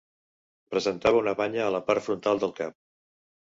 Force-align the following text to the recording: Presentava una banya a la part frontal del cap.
Presentava 0.75 1.19
una 1.25 1.35
banya 1.43 1.61
a 1.67 1.75
la 1.77 1.83
part 1.91 2.07
frontal 2.09 2.43
del 2.47 2.57
cap. 2.63 2.79